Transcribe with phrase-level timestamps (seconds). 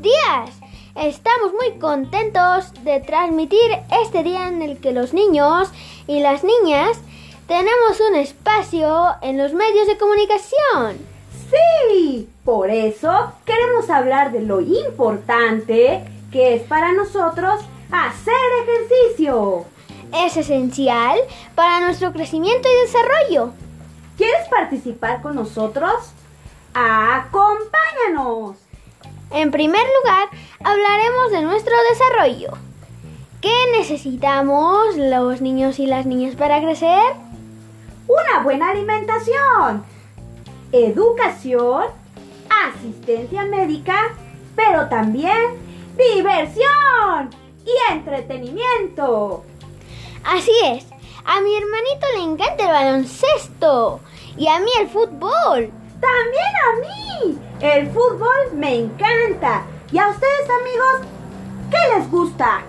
[0.00, 0.50] días.
[0.94, 3.58] Estamos muy contentos de transmitir
[4.04, 5.72] este día en el que los niños
[6.06, 7.00] y las niñas
[7.48, 10.98] tenemos un espacio en los medios de comunicación.
[11.50, 19.64] Sí, por eso queremos hablar de lo importante que es para nosotros hacer ejercicio.
[20.24, 21.18] Es esencial
[21.56, 23.54] para nuestro crecimiento y desarrollo.
[24.16, 26.12] ¿Quieres participar con nosotros?
[26.74, 27.74] ¡Acompáñanos!
[29.44, 30.30] En primer lugar,
[30.64, 32.52] hablaremos de nuestro desarrollo.
[33.42, 37.12] ¿Qué necesitamos los niños y las niñas para crecer?
[38.08, 39.84] Una buena alimentación,
[40.72, 41.84] educación,
[42.48, 44.14] asistencia médica,
[44.56, 45.36] pero también
[45.98, 47.28] diversión
[47.66, 49.44] y entretenimiento.
[50.24, 50.86] Así es,
[51.26, 54.00] a mi hermanito le encanta el baloncesto
[54.38, 55.70] y a mí el fútbol.
[56.00, 57.38] También a mí.
[57.60, 59.62] El fútbol me encanta.
[59.90, 61.08] ¿Y a ustedes amigos?
[61.70, 62.62] ¿Qué les gusta?